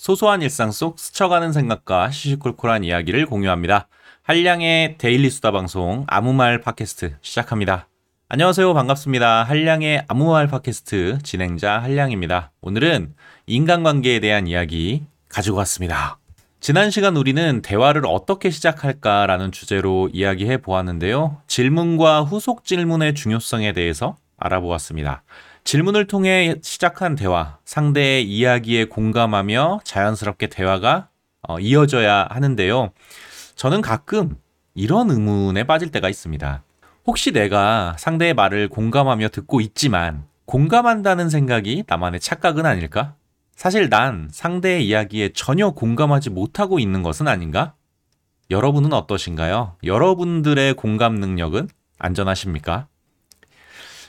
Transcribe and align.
소소한 0.00 0.40
일상 0.40 0.72
속 0.72 0.98
스쳐가는 0.98 1.52
생각과 1.52 2.10
시시콜콜한 2.10 2.84
이야기를 2.84 3.26
공유합니다. 3.26 3.86
한량의 4.22 4.96
데일리 4.96 5.28
수다 5.28 5.50
방송 5.50 6.06
아무 6.08 6.32
말 6.32 6.62
팟캐스트 6.62 7.16
시작합니다. 7.20 7.86
안녕하세요. 8.30 8.72
반갑습니다. 8.72 9.42
한량의 9.42 10.06
아무 10.08 10.30
말 10.30 10.46
팟캐스트 10.46 11.18
진행자 11.22 11.80
한량입니다. 11.80 12.50
오늘은 12.62 13.12
인간관계에 13.44 14.20
대한 14.20 14.46
이야기 14.46 15.02
가지고 15.28 15.58
왔습니다. 15.58 16.18
지난 16.60 16.90
시간 16.90 17.18
우리는 17.18 17.60
대화를 17.60 18.06
어떻게 18.06 18.48
시작할까라는 18.48 19.52
주제로 19.52 20.08
이야기해 20.14 20.62
보았는데요. 20.62 21.42
질문과 21.46 22.22
후속 22.22 22.64
질문의 22.64 23.14
중요성에 23.14 23.74
대해서 23.74 24.16
알아보았습니다. 24.38 25.24
질문을 25.70 26.08
통해 26.08 26.56
시작한 26.62 27.14
대화, 27.14 27.58
상대의 27.64 28.28
이야기에 28.28 28.86
공감하며 28.86 29.82
자연스럽게 29.84 30.48
대화가 30.48 31.10
어, 31.46 31.60
이어져야 31.60 32.26
하는데요. 32.28 32.90
저는 33.54 33.80
가끔 33.80 34.36
이런 34.74 35.12
의문에 35.12 35.62
빠질 35.62 35.92
때가 35.92 36.08
있습니다. 36.08 36.64
혹시 37.06 37.30
내가 37.30 37.94
상대의 38.00 38.34
말을 38.34 38.68
공감하며 38.68 39.28
듣고 39.28 39.60
있지만 39.60 40.24
공감한다는 40.44 41.30
생각이 41.30 41.84
나만의 41.86 42.18
착각은 42.18 42.66
아닐까? 42.66 43.14
사실 43.54 43.88
난 43.88 44.28
상대의 44.32 44.84
이야기에 44.88 45.34
전혀 45.34 45.70
공감하지 45.70 46.30
못하고 46.30 46.80
있는 46.80 47.04
것은 47.04 47.28
아닌가? 47.28 47.74
여러분은 48.50 48.92
어떠신가요? 48.92 49.76
여러분들의 49.84 50.74
공감 50.74 51.14
능력은 51.14 51.68
안전하십니까? 52.00 52.88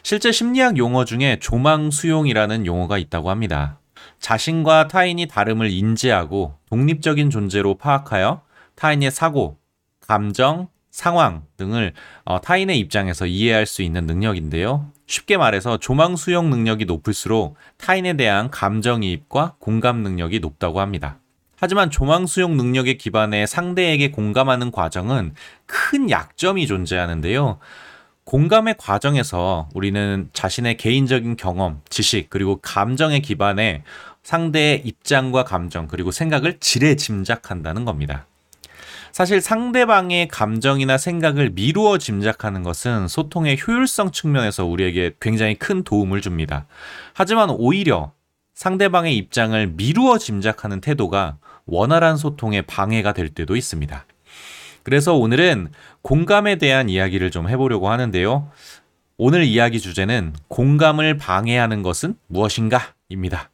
실제 0.03 0.31
심리학 0.31 0.77
용어 0.77 1.05
중에 1.05 1.37
조망 1.39 1.91
수용이라는 1.91 2.65
용어가 2.65 2.97
있다고 2.97 3.29
합니다. 3.29 3.79
자신과 4.19 4.87
타인이 4.87 5.27
다름을 5.27 5.69
인지하고 5.71 6.55
독립적인 6.69 7.29
존재로 7.29 7.75
파악하여 7.77 8.41
타인의 8.75 9.11
사고, 9.11 9.57
감정, 9.99 10.69
상황 10.89 11.43
등을 11.57 11.93
어, 12.25 12.41
타인의 12.41 12.77
입장에서 12.79 13.25
이해할 13.25 13.65
수 13.65 13.81
있는 13.81 14.05
능력인데요. 14.05 14.91
쉽게 15.07 15.37
말해서 15.37 15.77
조망 15.77 16.15
수용 16.15 16.49
능력이 16.49 16.85
높을수록 16.85 17.55
타인에 17.77 18.13
대한 18.13 18.49
감정이입과 18.49 19.55
공감 19.59 20.03
능력이 20.03 20.39
높다고 20.39 20.79
합니다. 20.79 21.17
하지만 21.57 21.91
조망 21.91 22.25
수용 22.25 22.57
능력에 22.57 22.95
기반해 22.95 23.45
상대에게 23.45 24.09
공감하는 24.11 24.71
과정은 24.71 25.35
큰 25.65 26.09
약점이 26.09 26.65
존재하는데요. 26.65 27.59
공감의 28.31 28.75
과정에서 28.77 29.67
우리는 29.73 30.29
자신의 30.31 30.77
개인적인 30.77 31.35
경험, 31.35 31.81
지식, 31.89 32.29
그리고 32.29 32.61
감정에 32.61 33.19
기반해 33.19 33.83
상대의 34.23 34.83
입장과 34.85 35.43
감정, 35.43 35.85
그리고 35.89 36.11
생각을 36.11 36.57
지레 36.61 36.95
짐작한다는 36.95 37.83
겁니다. 37.83 38.27
사실 39.11 39.41
상대방의 39.41 40.29
감정이나 40.29 40.97
생각을 40.97 41.49
미루어 41.49 41.97
짐작하는 41.97 42.63
것은 42.63 43.09
소통의 43.09 43.57
효율성 43.67 44.13
측면에서 44.13 44.65
우리에게 44.65 45.11
굉장히 45.19 45.55
큰 45.55 45.83
도움을 45.83 46.21
줍니다. 46.21 46.67
하지만 47.13 47.49
오히려 47.49 48.13
상대방의 48.53 49.17
입장을 49.17 49.73
미루어 49.75 50.17
짐작하는 50.17 50.79
태도가 50.79 51.35
원활한 51.65 52.15
소통에 52.15 52.61
방해가 52.61 53.11
될 53.11 53.27
때도 53.27 53.57
있습니다. 53.57 54.05
그래서 54.83 55.15
오늘은 55.15 55.69
공감에 56.01 56.55
대한 56.55 56.89
이야기를 56.89 57.31
좀 57.31 57.49
해보려고 57.49 57.89
하는데요. 57.89 58.49
오늘 59.17 59.43
이야기 59.43 59.79
주제는 59.79 60.33
공감을 60.47 61.17
방해하는 61.17 61.83
것은 61.83 62.15
무엇인가? 62.27 62.93
입니다. 63.09 63.51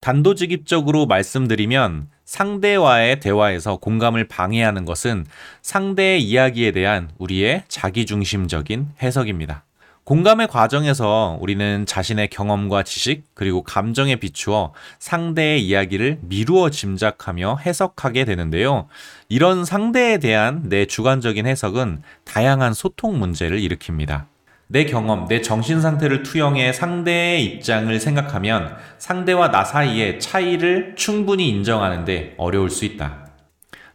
단도직입적으로 0.00 1.06
말씀드리면 1.06 2.08
상대와의 2.24 3.20
대화에서 3.20 3.76
공감을 3.76 4.26
방해하는 4.26 4.84
것은 4.84 5.24
상대의 5.62 6.22
이야기에 6.22 6.72
대한 6.72 7.10
우리의 7.18 7.64
자기중심적인 7.68 8.88
해석입니다. 9.00 9.64
공감의 10.04 10.48
과정에서 10.48 11.38
우리는 11.40 11.86
자신의 11.86 12.28
경험과 12.28 12.82
지식 12.82 13.22
그리고 13.34 13.62
감정에 13.62 14.16
비추어 14.16 14.72
상대의 14.98 15.64
이야기를 15.64 16.18
미루어 16.22 16.70
짐작하며 16.70 17.58
해석하게 17.64 18.24
되는데요. 18.24 18.88
이런 19.28 19.64
상대에 19.64 20.18
대한 20.18 20.68
내 20.68 20.86
주관적인 20.86 21.46
해석은 21.46 22.02
다양한 22.24 22.74
소통 22.74 23.20
문제를 23.20 23.60
일으킵니다. 23.60 24.24
내 24.66 24.86
경험, 24.86 25.28
내 25.28 25.40
정신 25.40 25.80
상태를 25.80 26.24
투영해 26.24 26.72
상대의 26.72 27.44
입장을 27.44 28.00
생각하면 28.00 28.74
상대와 28.98 29.52
나 29.52 29.64
사이의 29.64 30.18
차이를 30.18 30.94
충분히 30.96 31.48
인정하는데 31.48 32.34
어려울 32.38 32.70
수 32.70 32.84
있다. 32.84 33.28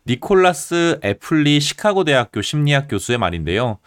니콜라스 0.05 0.99
애플리 1.03 1.59
시카고 1.59 2.05
대학교 2.05 2.41
심리학 2.41 2.87
교수의 2.87 3.17
말인데요. 3.17 3.79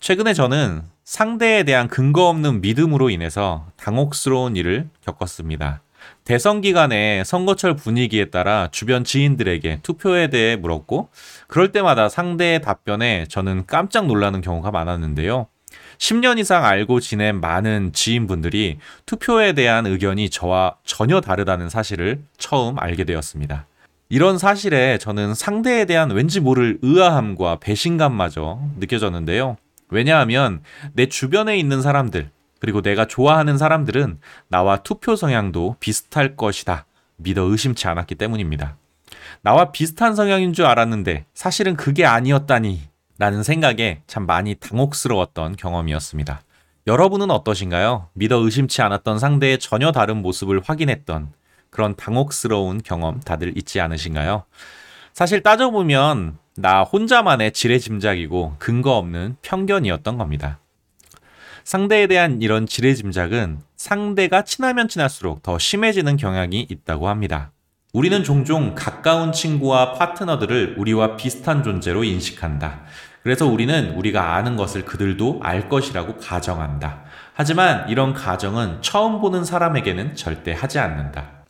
최근에 0.00 0.32
저는 0.32 0.82
상대에 1.04 1.64
대한 1.64 1.88
근거 1.88 2.28
없는 2.28 2.60
믿음으로 2.60 3.10
인해서 3.10 3.66
당혹스러운 3.76 4.56
일을 4.56 4.88
겪었습니다. 5.04 5.82
대선 6.24 6.60
기간에 6.60 7.24
선거철 7.24 7.74
분위기에 7.74 8.26
따라 8.26 8.68
주변 8.70 9.02
지인들에게 9.02 9.80
투표에 9.82 10.28
대해 10.28 10.56
물었고, 10.56 11.08
그럴 11.48 11.72
때마다 11.72 12.08
상대의 12.08 12.62
답변에 12.62 13.26
저는 13.28 13.64
깜짝 13.66 14.06
놀라는 14.06 14.40
경우가 14.40 14.70
많았는데요. 14.70 15.48
10년 15.98 16.38
이상 16.38 16.64
알고 16.64 17.00
지낸 17.00 17.40
많은 17.40 17.92
지인분들이 17.92 18.78
투표에 19.04 19.52
대한 19.52 19.86
의견이 19.86 20.30
저와 20.30 20.76
전혀 20.84 21.20
다르다는 21.20 21.68
사실을 21.68 22.22
처음 22.36 22.78
알게 22.78 23.04
되었습니다. 23.04 23.66
이런 24.08 24.38
사실에 24.38 24.98
저는 24.98 25.34
상대에 25.34 25.84
대한 25.84 26.10
왠지 26.10 26.40
모를 26.40 26.78
의아함과 26.82 27.58
배신감마저 27.60 28.60
느껴졌는데요. 28.78 29.56
왜냐하면 29.90 30.62
내 30.92 31.06
주변에 31.06 31.58
있는 31.58 31.82
사람들, 31.82 32.30
그리고 32.60 32.82
내가 32.82 33.06
좋아하는 33.06 33.56
사람들은 33.58 34.18
나와 34.48 34.78
투표 34.78 35.16
성향도 35.16 35.76
비슷할 35.80 36.36
것이다. 36.36 36.86
믿어 37.16 37.42
의심치 37.42 37.86
않았기 37.88 38.14
때문입니다. 38.16 38.76
나와 39.42 39.70
비슷한 39.70 40.14
성향인 40.14 40.52
줄 40.52 40.66
알았는데 40.66 41.26
사실은 41.34 41.76
그게 41.76 42.04
아니었다니 42.04 42.82
라는 43.18 43.42
생각에 43.42 44.02
참 44.06 44.26
많이 44.26 44.54
당혹스러웠던 44.54 45.56
경험이었습니다. 45.56 46.42
여러분은 46.86 47.30
어떠신가요? 47.30 48.08
믿어 48.14 48.38
의심치 48.38 48.80
않았던 48.82 49.18
상대의 49.18 49.58
전혀 49.58 49.92
다른 49.92 50.22
모습을 50.22 50.60
확인했던 50.64 51.32
그런 51.70 51.96
당혹스러운 51.96 52.80
경험 52.82 53.20
다들 53.20 53.56
있지 53.58 53.80
않으신가요? 53.80 54.44
사실 55.12 55.42
따져보면 55.42 56.38
나 56.60 56.82
혼자만의 56.82 57.52
지레짐작이고 57.52 58.56
근거 58.58 58.96
없는 58.96 59.36
편견이었던 59.42 60.18
겁니다. 60.18 60.58
상대에 61.62 62.08
대한 62.08 62.42
이런 62.42 62.66
지레짐작은 62.66 63.60
상대가 63.76 64.42
친하면 64.42 64.88
친할수록 64.88 65.44
더 65.44 65.56
심해지는 65.56 66.16
경향이 66.16 66.66
있다고 66.68 67.08
합니다. 67.08 67.52
우리는 67.92 68.24
종종 68.24 68.74
가까운 68.74 69.30
친구와 69.30 69.92
파트너들을 69.92 70.74
우리와 70.78 71.16
비슷한 71.16 71.62
존재로 71.62 72.02
인식한다. 72.02 72.80
그래서 73.22 73.46
우리는 73.46 73.94
우리가 73.94 74.34
아는 74.34 74.56
것을 74.56 74.84
그들도 74.84 75.38
알 75.44 75.68
것이라고 75.68 76.16
가정한다. 76.16 77.04
하지만 77.34 77.88
이런 77.88 78.14
가정은 78.14 78.82
처음 78.82 79.20
보는 79.20 79.44
사람에게는 79.44 80.16
절대 80.16 80.52
하지 80.54 80.80
않는다. 80.80 81.44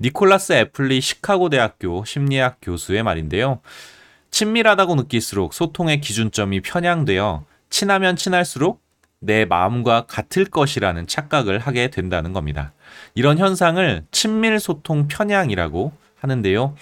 니콜라스 0.00 0.52
애플리 0.52 1.00
시카고 1.00 1.48
대학교 1.48 2.04
심리학 2.04 2.58
교수의 2.62 3.02
말인데요. 3.02 3.60
친밀하다고 4.34 4.96
느낄수록 4.96 5.54
소통의 5.54 6.00
기준점이 6.00 6.60
편향되어 6.62 7.44
친하면 7.70 8.16
친할수록 8.16 8.82
내 9.20 9.44
마음과 9.44 10.06
같을 10.06 10.44
것이라는 10.46 11.06
착각을 11.06 11.60
하게 11.60 11.88
된다는 11.88 12.32
겁니다. 12.32 12.72
이런 13.14 13.38
현상을 13.38 14.04
친밀 14.10 14.58
소통 14.58 15.06
편향이라고 15.06 15.92
하는데요. 16.16 16.74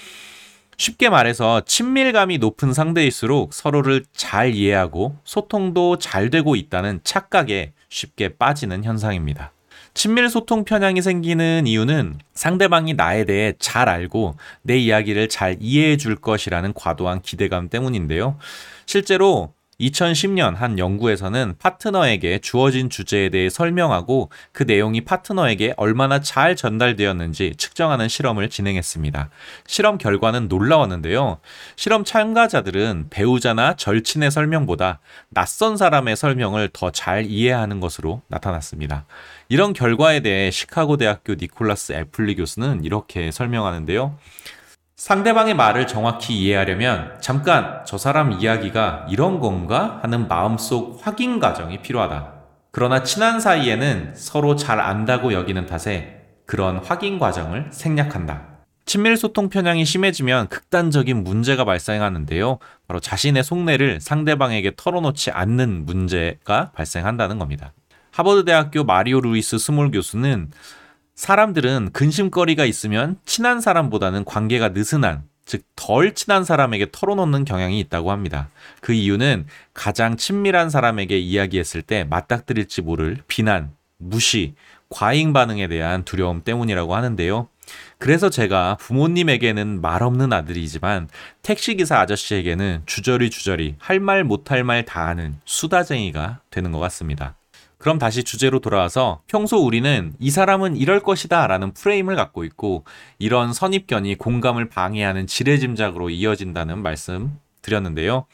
쉽게 0.79 1.11
말해서 1.11 1.61
친밀감이 1.67 2.39
높은 2.39 2.73
상대일수록 2.73 3.53
서로를 3.53 4.07
잘 4.15 4.55
이해하고 4.55 5.17
소통도 5.25 5.99
잘 5.99 6.31
되고 6.31 6.57
있다는 6.57 7.01
착각에 7.05 7.73
쉽게 7.91 8.39
빠지는 8.39 8.83
현상입니다. 8.83 9.53
친밀 9.95 10.29
소통 10.31 10.65
편향이 10.65 11.03
생기는 11.03 11.67
이유는 11.67 12.19
상대방이 12.35 12.95
나에 12.95 13.25
대해 13.25 13.53
잘 13.59 13.89
알고 13.89 14.37
내 14.63 14.79
이야기를 14.79 15.29
잘 15.29 15.57
이해해 15.61 15.97
줄 15.97 16.17
것이라는 16.17 16.73
과도한 16.73 17.21
기대감 17.23 17.69
때문인데요. 17.69 18.39
실제로 18.87 19.55
2010년 19.83 20.55
한 20.55 20.79
연구에서는 20.79 21.57
파트너에게 21.59 22.39
주어진 22.39 22.89
주제에 22.89 23.29
대해 23.29 23.51
설명하고 23.51 24.31
그 24.53 24.63
내용이 24.63 25.03
파트너에게 25.03 25.75
얼마나 25.77 26.21
잘 26.21 26.55
전달되었는지 26.57 27.55
측정하는 27.57 28.09
실험을 28.09 28.49
진행했습니다. 28.49 29.29
실험 29.67 29.99
결과는 29.99 30.49
놀라웠는데요. 30.49 31.41
실험 31.77 32.05
참가자들은 32.05 33.09
배우자나 33.11 33.75
절친의 33.75 34.31
설명보다 34.31 35.01
낯선 35.31 35.77
사람의 35.77 36.17
설명을 36.17 36.71
더 36.73 36.93
잘 36.93 37.25
이해하는 37.27 37.81
것으로 37.81 38.23
나타났습니다. 38.29 39.07
이런 39.49 39.73
결과에 39.73 40.21
대해 40.21 40.51
시카고 40.51 40.99
대학교 40.99 41.35
니콜라스 41.35 41.95
애플리 41.95 42.37
교수는 42.37 42.85
이렇게 42.85 43.31
설명하는데요. 43.33 44.17
상대방의 44.97 45.55
말을 45.55 45.87
정확히 45.87 46.39
이해하려면 46.39 47.17
잠깐 47.21 47.83
저 47.87 47.99
사람 47.99 48.33
이야기가 48.33 49.07
이런 49.09 49.41
건가 49.41 49.99
하는 50.03 50.29
마음속 50.29 51.01
확인 51.03 51.41
과정이 51.41 51.83
필요하다. 51.83 52.33
그러나 52.71 53.03
친한 53.03 53.41
사이에는 53.41 54.15
서로 54.15 54.57
잘 54.57 54.81
안다고 54.81 55.33
여기는 55.33 55.67
탓에 55.67 56.21
그런 56.47 56.79
확인 56.79 57.19
과정을 57.19 57.69
생략한다. 57.71 58.53
친밀 58.85 59.17
소통 59.17 59.49
편향이 59.49 59.85
심해지면 59.85 60.49
극단적인 60.49 61.23
문제가 61.23 61.65
발생하는데요. 61.65 62.59
바로 62.87 63.01
자신의 63.01 63.45
속내를 63.45 64.01
상대방에게 64.01 64.73
털어놓지 64.77 65.31
않는 65.31 65.87
문제가 65.87 66.73
발생한다는 66.75 67.39
겁니다. 67.39 67.73
하버드 68.11 68.45
대학교 68.45 68.85
마리오 68.85 69.21
루이스 69.21 69.59
스몰 69.59 69.91
교수는 69.91 70.51
사람들은 71.23 71.91
근심거리가 71.93 72.65
있으면 72.65 73.17
친한 73.25 73.61
사람보다는 73.61 74.25
관계가 74.25 74.71
느슨한 74.71 75.23
즉 75.45 75.65
덜 75.77 76.15
친한 76.15 76.43
사람에게 76.43 76.89
털어놓는 76.91 77.45
경향이 77.45 77.79
있다고 77.79 78.11
합니다. 78.11 78.49
그 78.81 78.93
이유는 78.93 79.47
가장 79.73 80.17
친밀한 80.17 80.69
사람에게 80.69 81.17
이야기했을 81.19 81.83
때 81.83 82.03
맞닥뜨릴지 82.03 82.83
모를 82.83 83.19
비난, 83.29 83.71
무시, 83.99 84.55
과잉 84.89 85.33
반응에 85.33 85.69
대한 85.69 86.03
두려움 86.03 86.43
때문이라고 86.43 86.97
하는데요. 86.97 87.47
그래서 87.99 88.29
제가 88.29 88.77
부모님에게는 88.81 89.81
말 89.81 90.03
없는 90.03 90.33
아들이지만 90.33 91.09
택시기사 91.43 92.01
아저씨에게는 92.01 92.83
주저리 92.87 93.31
주저리 93.31 93.77
할 93.79 94.01
말 94.01 94.25
못 94.25 94.51
할 94.51 94.65
말 94.65 94.85
다 94.85 95.07
하는 95.07 95.37
수다쟁이가 95.45 96.41
되는 96.51 96.73
것 96.73 96.81
같습니다. 96.81 97.37
그럼 97.83 97.99
다시 97.99 98.23
주제로 98.23 98.61
돌아와서 98.61 99.23
평소 99.27 99.59
우리는 99.59 100.13
이 100.21 100.31
사람은 100.31 100.77
이럴 100.77 101.01
것이다 101.01 101.49
라는 101.49 101.75
프레임을 101.75 102.15
갖고 102.15 102.45
있고 102.45 102.85
이런 103.19 103.53
선입견이 103.53 104.19
공감을 104.19 104.69
방해하는 104.69 105.27
지레짐작으로 105.27 106.09
이어진다는 106.11 106.81
말씀 106.81 107.41
드렸는데요. 107.61 108.27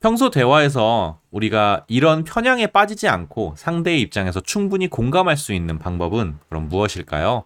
평소 0.00 0.30
대화에서 0.30 1.20
우리가 1.30 1.84
이런 1.88 2.24
편향에 2.24 2.68
빠지지 2.68 3.06
않고 3.06 3.52
상대의 3.58 4.00
입장에서 4.00 4.40
충분히 4.40 4.88
공감할 4.88 5.36
수 5.36 5.52
있는 5.52 5.78
방법은 5.78 6.38
그럼 6.48 6.68
무엇일까요? 6.70 7.44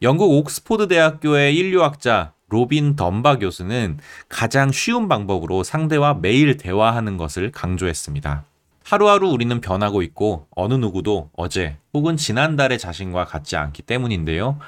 영국 0.00 0.30
옥스포드 0.30 0.88
대학교의 0.88 1.56
인류학자 1.56 2.32
로빈 2.48 2.96
던바 2.96 3.36
교수는 3.36 3.98
가장 4.30 4.72
쉬운 4.72 5.08
방법으로 5.08 5.62
상대와 5.62 6.14
매일 6.22 6.56
대화하는 6.56 7.18
것을 7.18 7.52
강조했습니다. 7.52 8.47
하루하루 8.88 9.28
우리는 9.28 9.60
변하고 9.60 10.00
있고 10.00 10.46
어느 10.56 10.72
누구도 10.72 11.28
어제 11.36 11.76
혹은 11.92 12.16
지난달의 12.16 12.78
자신과 12.78 13.26
같지 13.26 13.54
않기 13.54 13.82
때문인데요. 13.82 14.58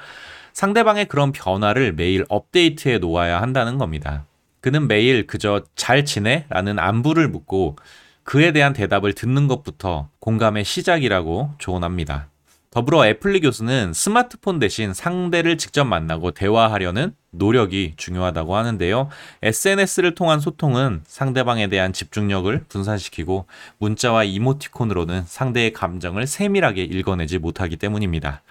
상대방의 0.53 1.05
그런 1.05 1.31
변화를 1.31 1.93
매일 1.93 2.23
업데이트해 2.29 2.99
놓아야 2.99 3.41
한다는 3.41 3.79
겁니다. 3.79 4.27
그는 4.59 4.87
매일 4.87 5.25
그저 5.25 5.63
잘 5.75 6.05
지내? 6.05 6.45
라는 6.49 6.77
안부를 6.77 7.29
묻고 7.29 7.77
그에 8.23 8.51
대한 8.51 8.73
대답을 8.73 9.13
듣는 9.13 9.47
것부터 9.47 10.09
공감의 10.19 10.65
시작이라고 10.65 11.55
조언합니다. 11.57 12.27
더불어 12.71 13.05
애플리 13.05 13.41
교수는 13.41 13.91
스마트폰 13.91 14.57
대신 14.57 14.93
상대를 14.93 15.57
직접 15.57 15.83
만나고 15.83 16.31
대화하려는 16.31 17.13
노력이 17.31 17.95
중요하다고 17.97 18.55
하는데요. 18.55 19.09
SNS를 19.41 20.15
통한 20.15 20.39
소통은 20.39 21.01
상대방에 21.05 21.67
대한 21.67 21.91
집중력을 21.91 22.63
분산시키고 22.69 23.45
문자와 23.79 24.23
이모티콘으로는 24.23 25.23
상대의 25.25 25.73
감정을 25.73 26.27
세밀하게 26.27 26.83
읽어내지 26.83 27.39
못하기 27.39 27.75
때문입니다. 27.75 28.41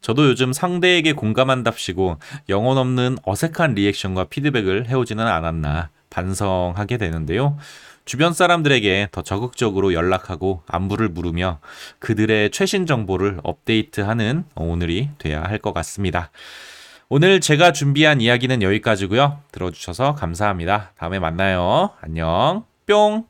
저도 0.00 0.26
요즘 0.26 0.52
상대에게 0.52 1.12
공감한답시고 1.12 2.16
영혼 2.48 2.76
없는 2.76 3.18
어색한 3.22 3.74
리액션과 3.74 4.24
피드백을 4.24 4.88
해오지는 4.88 5.24
않았나 5.24 5.90
반성하게 6.10 6.96
되는데요. 6.98 7.56
주변 8.04 8.32
사람들에게 8.32 9.08
더 9.12 9.22
적극적으로 9.22 9.92
연락하고 9.94 10.62
안부를 10.66 11.08
물으며 11.10 11.60
그들의 12.00 12.50
최신 12.50 12.86
정보를 12.86 13.40
업데이트하는 13.44 14.44
오늘이 14.56 15.10
돼야 15.18 15.42
할 15.42 15.58
것 15.60 15.72
같습니다. 15.74 16.30
오늘 17.08 17.40
제가 17.40 17.72
준비한 17.72 18.20
이야기는 18.20 18.62
여기까지고요. 18.62 19.40
들어주셔서 19.52 20.14
감사합니다. 20.14 20.92
다음에 20.96 21.18
만나요. 21.18 21.90
안녕. 22.00 22.64
뿅. 22.86 23.29